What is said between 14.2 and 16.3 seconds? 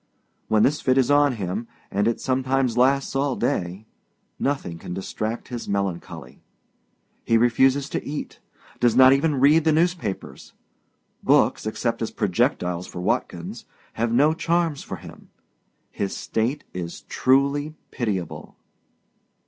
charms for him. His